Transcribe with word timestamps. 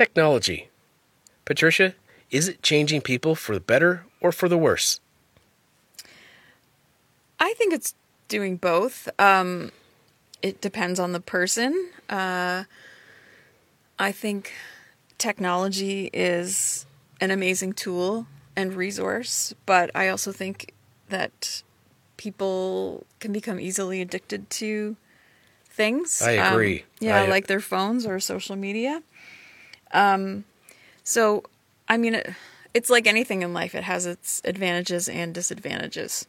Technology. 0.00 0.70
Patricia, 1.44 1.94
is 2.30 2.48
it 2.48 2.62
changing 2.62 3.02
people 3.02 3.34
for 3.34 3.52
the 3.52 3.60
better 3.60 4.06
or 4.22 4.32
for 4.32 4.48
the 4.48 4.56
worse? 4.56 4.98
I 7.38 7.52
think 7.58 7.74
it's 7.74 7.94
doing 8.26 8.56
both. 8.56 9.10
Um, 9.18 9.72
it 10.40 10.62
depends 10.62 10.98
on 10.98 11.12
the 11.12 11.20
person. 11.20 11.90
Uh, 12.08 12.64
I 13.98 14.10
think 14.10 14.54
technology 15.18 16.08
is 16.14 16.86
an 17.20 17.30
amazing 17.30 17.74
tool 17.74 18.26
and 18.56 18.72
resource, 18.72 19.52
but 19.66 19.90
I 19.94 20.08
also 20.08 20.32
think 20.32 20.72
that 21.10 21.62
people 22.16 23.04
can 23.18 23.32
become 23.32 23.60
easily 23.60 24.00
addicted 24.00 24.48
to 24.48 24.96
things. 25.66 26.22
I 26.22 26.30
agree. 26.30 26.80
Um, 26.80 26.86
yeah, 27.00 27.20
I- 27.24 27.28
like 27.28 27.48
their 27.48 27.60
phones 27.60 28.06
or 28.06 28.18
social 28.18 28.56
media. 28.56 29.02
Um, 29.92 30.44
so, 31.02 31.42
I 31.88 31.96
mean, 31.96 32.14
it, 32.14 32.34
it's 32.74 32.90
like 32.90 33.06
anything 33.06 33.42
in 33.42 33.52
life, 33.52 33.74
it 33.74 33.84
has 33.84 34.06
its 34.06 34.40
advantages 34.44 35.08
and 35.08 35.34
disadvantages. 35.34 36.26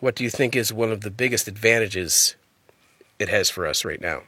What 0.00 0.14
do 0.14 0.24
you 0.24 0.30
think 0.30 0.54
is 0.54 0.72
one 0.72 0.92
of 0.92 1.00
the 1.00 1.10
biggest 1.10 1.48
advantages 1.48 2.36
it 3.18 3.28
has 3.28 3.50
for 3.50 3.66
us 3.66 3.84
right 3.84 4.00
now? 4.00 4.22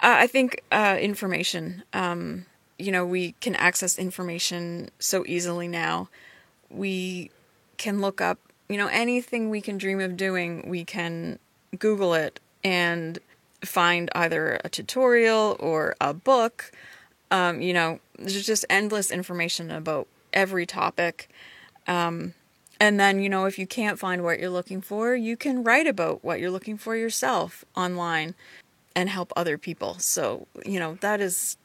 Uh, 0.00 0.22
I 0.22 0.26
think 0.26 0.62
uh, 0.70 0.96
information. 1.00 1.82
Um, 1.92 2.46
you 2.78 2.92
know, 2.92 3.04
we 3.04 3.32
can 3.40 3.56
access 3.56 3.98
information 3.98 4.90
so 5.00 5.24
easily 5.26 5.66
now. 5.66 6.08
We 6.70 7.30
can 7.78 8.00
look 8.00 8.20
up, 8.20 8.38
you 8.68 8.76
know, 8.76 8.86
anything 8.86 9.50
we 9.50 9.60
can 9.60 9.76
dream 9.76 10.00
of 10.00 10.16
doing. 10.16 10.68
We 10.68 10.84
can 10.84 11.40
Google 11.78 12.14
it 12.14 12.38
and 12.62 13.18
find 13.64 14.10
either 14.14 14.60
a 14.64 14.68
tutorial 14.68 15.56
or 15.58 15.94
a 16.00 16.14
book. 16.14 16.70
Um, 17.30 17.60
you 17.60 17.72
know, 17.72 18.00
there's 18.18 18.46
just 18.46 18.64
endless 18.70 19.10
information 19.10 19.70
about 19.70 20.08
every 20.32 20.66
topic. 20.66 21.28
Um, 21.86 22.34
and 22.80 22.98
then, 23.00 23.20
you 23.20 23.28
know, 23.28 23.46
if 23.46 23.58
you 23.58 23.66
can't 23.66 23.98
find 23.98 24.22
what 24.22 24.38
you're 24.38 24.50
looking 24.50 24.80
for, 24.80 25.14
you 25.14 25.36
can 25.36 25.64
write 25.64 25.86
about 25.86 26.24
what 26.24 26.38
you're 26.40 26.50
looking 26.50 26.78
for 26.78 26.94
yourself 26.94 27.64
online 27.76 28.34
and 28.94 29.08
help 29.08 29.32
other 29.36 29.58
people. 29.58 29.98
So, 29.98 30.46
you 30.64 30.78
know, 30.78 30.94
that 31.00 31.20
is 31.20 31.56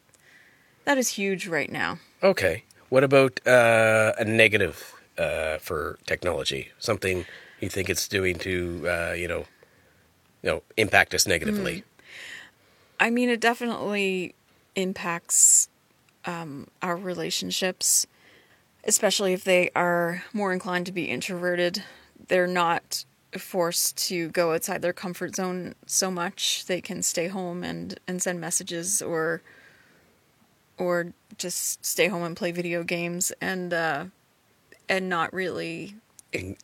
that 0.85 0.97
is 0.97 1.09
huge 1.09 1.47
right 1.47 1.71
now. 1.71 1.99
Okay. 2.21 2.63
What 2.89 3.03
about 3.03 3.45
uh, 3.47 4.13
a 4.17 4.25
negative 4.25 4.93
uh, 5.17 5.57
for 5.57 5.97
technology? 6.05 6.69
Something 6.79 7.25
you 7.59 7.69
think 7.69 7.89
it's 7.89 8.07
doing 8.07 8.37
to, 8.39 8.85
uh, 8.87 9.13
you 9.13 9.27
know, 9.27 9.45
you 10.41 10.49
know, 10.49 10.63
impact 10.77 11.13
us 11.13 11.25
negatively? 11.25 11.83
I 13.03 13.09
mean, 13.09 13.27
it 13.27 13.41
definitely 13.41 14.33
impacts 14.77 15.67
um, 16.23 16.67
our 16.81 16.95
relationships, 16.95 18.07
especially 18.85 19.33
if 19.33 19.43
they 19.43 19.69
are 19.75 20.23
more 20.31 20.53
inclined 20.53 20.85
to 20.85 20.93
be 20.93 21.03
introverted. 21.09 21.83
They're 22.29 22.47
not 22.47 23.03
forced 23.37 23.97
to 24.07 24.29
go 24.29 24.53
outside 24.53 24.81
their 24.81 24.93
comfort 24.93 25.35
zone 25.35 25.75
so 25.85 26.09
much. 26.09 26.65
They 26.65 26.79
can 26.79 27.03
stay 27.03 27.27
home 27.27 27.61
and, 27.61 27.99
and 28.07 28.21
send 28.21 28.39
messages 28.39 29.01
or 29.01 29.41
or 30.77 31.13
just 31.37 31.85
stay 31.85 32.07
home 32.07 32.23
and 32.23 32.37
play 32.37 32.51
video 32.51 32.83
games 32.83 33.33
and 33.41 33.73
uh, 33.73 34.05
and 34.87 35.09
not 35.09 35.31
really 35.33 35.95
En- 36.33 36.55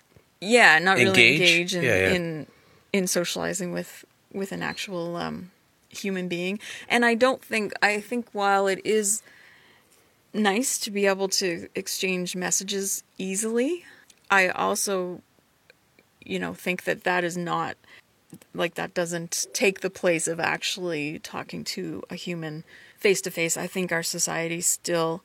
yeah 0.42 0.80
not 0.80 0.96
really 0.98 1.10
Engage? 1.10 1.42
engage 1.42 1.76
in 1.76 1.84
Yeah, 1.84 1.96
yeah. 1.96 2.14
in 2.16 2.48
in 2.94 3.08
socializing 3.08 3.72
with 3.72 4.06
with 4.34 4.52
an 4.52 4.64
actual 4.64 5.16
um 5.16 5.52
human 5.90 6.28
being. 6.28 6.60
And 6.88 7.06
i 7.06 7.16
don't 7.16 7.44
think 7.44 7.74
i 7.82 8.00
think 8.00 8.30
while 8.32 8.68
it 8.68 8.82
is 8.86 9.22
nice 10.34 10.78
to 10.80 10.92
be 10.92 11.06
able 11.08 11.28
to 11.28 11.68
exchange 11.74 12.36
messages 12.36 13.04
easily 13.18 13.84
i 14.30 14.48
also 14.50 15.22
you 16.24 16.38
know 16.38 16.54
think 16.54 16.84
that 16.84 17.04
that 17.04 17.24
is 17.24 17.36
not 17.36 17.76
like 18.54 18.76
that 18.76 18.94
doesn't 18.94 19.48
take 19.54 19.82
the 19.82 19.90
place 19.90 20.28
of 20.28 20.40
actually 20.40 21.18
talking 21.20 21.64
to 21.64 22.04
a 22.12 22.16
human 22.16 22.64
face 22.98 23.22
to 23.22 23.32
face 23.32 23.58
i 23.58 23.66
think 23.66 23.92
our 23.92 24.04
society 24.04 24.62
still 24.62 25.24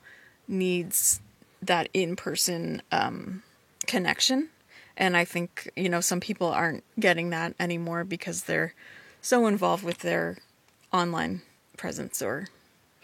needs 0.48 1.20
that 1.62 1.88
in-person 1.94 2.82
um, 2.92 3.42
connection. 3.86 4.48
And 4.96 5.16
i 5.16 5.24
think 5.24 5.70
you 5.76 5.88
know 5.88 6.00
some 6.00 6.20
people 6.20 6.48
aren't 6.48 6.84
getting 6.98 7.30
that 7.30 7.54
anymore 7.58 8.04
because 8.04 8.44
they're 8.44 8.74
so 9.20 9.46
involved 9.46 9.82
with 9.82 9.98
their 9.98 10.38
online 10.94 11.42
presence 11.76 12.22
or 12.22 12.46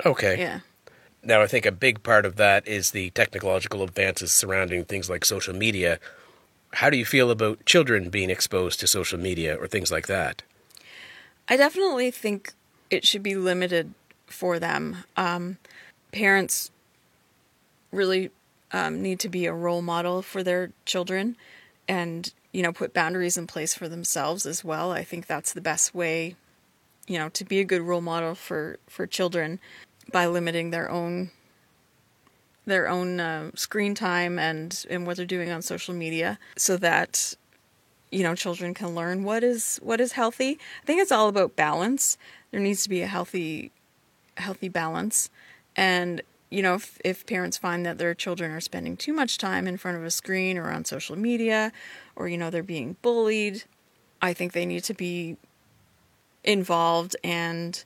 Okay. 0.06 0.38
yeah 0.38 0.60
Now, 1.22 1.42
I 1.42 1.46
think 1.46 1.66
a 1.66 1.72
big 1.72 2.02
part 2.02 2.24
of 2.24 2.36
that 2.36 2.66
is 2.66 2.92
the 2.92 3.10
technological 3.10 3.82
advances 3.82 4.32
surrounding 4.32 4.84
things 4.84 5.10
like 5.10 5.24
social 5.24 5.54
media. 5.54 5.98
How 6.74 6.88
do 6.88 6.96
you 6.96 7.04
feel 7.04 7.30
about 7.30 7.66
children 7.66 8.08
being 8.08 8.30
exposed 8.30 8.80
to 8.80 8.86
social 8.86 9.18
media 9.18 9.56
or 9.56 9.66
things 9.66 9.90
like 9.90 10.06
that? 10.06 10.42
I 11.48 11.56
definitely 11.56 12.10
think 12.10 12.52
it 12.90 13.04
should 13.04 13.22
be 13.22 13.34
limited 13.34 13.92
for 14.26 14.58
them. 14.58 15.04
Um, 15.16 15.58
parents 16.12 16.70
really 17.92 18.30
um, 18.72 19.02
need 19.02 19.18
to 19.20 19.28
be 19.28 19.46
a 19.46 19.52
role 19.52 19.82
model 19.82 20.22
for 20.22 20.42
their 20.42 20.70
children 20.86 21.36
and, 21.88 22.32
you 22.52 22.62
know, 22.62 22.72
put 22.72 22.94
boundaries 22.94 23.36
in 23.36 23.46
place 23.46 23.74
for 23.74 23.88
themselves 23.88 24.46
as 24.46 24.64
well. 24.64 24.92
I 24.92 25.02
think 25.02 25.26
that's 25.26 25.52
the 25.52 25.60
best 25.60 25.94
way, 25.94 26.36
you 27.10 27.18
know, 27.18 27.28
to 27.30 27.44
be 27.44 27.58
a 27.58 27.64
good 27.64 27.82
role 27.82 28.00
model 28.00 28.36
for, 28.36 28.78
for 28.86 29.04
children 29.04 29.58
by 30.12 30.26
limiting 30.26 30.70
their 30.70 30.88
own 30.88 31.32
their 32.66 32.88
own 32.88 33.18
uh, 33.18 33.50
screen 33.56 33.96
time 33.96 34.38
and 34.38 34.84
and 34.88 35.04
what 35.04 35.16
they're 35.16 35.26
doing 35.26 35.50
on 35.50 35.60
social 35.60 35.92
media 35.92 36.38
so 36.56 36.76
that 36.76 37.34
you 38.12 38.22
know 38.22 38.36
children 38.36 38.74
can 38.74 38.94
learn 38.94 39.24
what 39.24 39.42
is 39.42 39.80
what 39.82 40.00
is 40.00 40.12
healthy. 40.12 40.56
I 40.82 40.86
think 40.86 41.00
it's 41.00 41.10
all 41.10 41.26
about 41.26 41.56
balance. 41.56 42.16
There 42.52 42.60
needs 42.60 42.84
to 42.84 42.88
be 42.88 43.02
a 43.02 43.08
healthy 43.08 43.72
healthy 44.36 44.68
balance. 44.68 45.30
And 45.74 46.22
you 46.48 46.62
know 46.62 46.74
if, 46.74 47.00
if 47.04 47.26
parents 47.26 47.58
find 47.58 47.84
that 47.86 47.98
their 47.98 48.14
children 48.14 48.52
are 48.52 48.60
spending 48.60 48.96
too 48.96 49.12
much 49.12 49.36
time 49.36 49.66
in 49.66 49.78
front 49.78 49.96
of 49.96 50.04
a 50.04 50.12
screen 50.12 50.56
or 50.56 50.70
on 50.70 50.84
social 50.84 51.16
media 51.16 51.72
or 52.14 52.28
you 52.28 52.38
know 52.38 52.50
they're 52.50 52.62
being 52.62 52.96
bullied 53.02 53.62
i 54.20 54.32
think 54.32 54.52
they 54.52 54.66
need 54.66 54.82
to 54.82 54.92
be 54.92 55.36
involved 56.44 57.16
and 57.22 57.84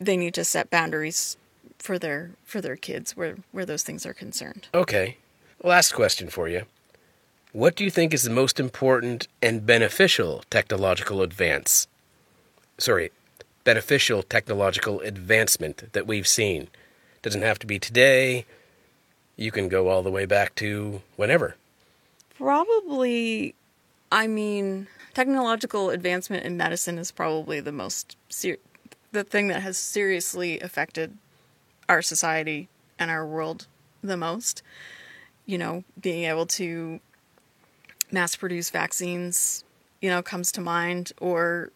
they 0.00 0.16
need 0.16 0.34
to 0.34 0.44
set 0.44 0.70
boundaries 0.70 1.36
for 1.78 1.98
their 1.98 2.30
for 2.44 2.60
their 2.60 2.76
kids 2.76 3.16
where 3.16 3.36
where 3.52 3.66
those 3.66 3.82
things 3.82 4.06
are 4.06 4.14
concerned 4.14 4.68
Okay. 4.74 5.16
Last 5.62 5.92
question 5.92 6.28
for 6.28 6.46
you. 6.46 6.64
What 7.52 7.74
do 7.74 7.84
you 7.84 7.90
think 7.90 8.12
is 8.12 8.22
the 8.24 8.30
most 8.30 8.60
important 8.60 9.28
and 9.40 9.64
beneficial 9.64 10.44
technological 10.50 11.22
advance? 11.22 11.86
Sorry, 12.76 13.12
beneficial 13.64 14.22
technological 14.22 15.00
advancement 15.00 15.90
that 15.94 16.06
we've 16.06 16.28
seen? 16.28 16.68
Doesn't 17.22 17.40
have 17.40 17.58
to 17.60 17.66
be 17.66 17.78
today. 17.78 18.44
You 19.36 19.50
can 19.50 19.68
go 19.68 19.88
all 19.88 20.02
the 20.02 20.10
way 20.10 20.26
back 20.26 20.54
to 20.56 21.00
whenever. 21.16 21.56
Probably, 22.36 23.54
I 24.12 24.26
mean, 24.26 24.86
technological 25.14 25.90
advancement 25.90 26.44
in 26.44 26.56
medicine 26.56 26.98
is 26.98 27.10
probably 27.10 27.60
the 27.60 27.72
most 27.72 28.16
ser- 28.28 28.58
the 29.12 29.24
thing 29.24 29.48
that 29.48 29.62
has 29.62 29.78
seriously 29.78 30.60
affected 30.60 31.16
our 31.88 32.02
society 32.02 32.68
and 32.98 33.10
our 33.10 33.26
world 33.26 33.66
the 34.02 34.16
most. 34.16 34.62
You 35.46 35.58
know, 35.58 35.84
being 36.00 36.24
able 36.24 36.46
to 36.46 37.00
mass 38.10 38.34
produce 38.34 38.70
vaccines, 38.70 39.64
you 40.00 40.08
know, 40.08 40.22
comes 40.22 40.50
to 40.52 40.60
mind, 40.60 41.12
or, 41.20 41.70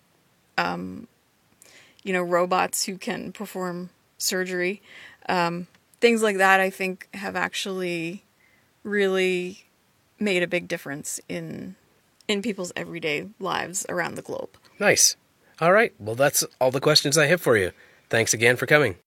um, 0.56 1.06
you 2.02 2.12
know, 2.12 2.22
robots 2.22 2.84
who 2.84 2.96
can 2.96 3.32
perform 3.32 3.90
surgery. 4.16 4.80
Um, 5.28 5.66
things 6.00 6.22
like 6.22 6.38
that, 6.38 6.60
I 6.60 6.70
think, 6.70 7.08
have 7.14 7.36
actually 7.36 8.24
really 8.82 9.66
made 10.18 10.42
a 10.42 10.46
big 10.46 10.66
difference 10.66 11.20
in 11.28 11.76
in 12.28 12.42
people's 12.42 12.72
everyday 12.76 13.28
lives 13.40 13.84
around 13.88 14.14
the 14.14 14.22
globe. 14.22 14.50
Nice. 14.78 15.16
All 15.60 15.72
right. 15.72 15.92
Well, 15.98 16.14
that's 16.14 16.44
all 16.60 16.70
the 16.70 16.80
questions 16.80 17.18
I 17.18 17.26
have 17.26 17.40
for 17.40 17.56
you. 17.56 17.72
Thanks 18.10 18.32
again 18.32 18.56
for 18.56 18.66
coming. 18.66 18.98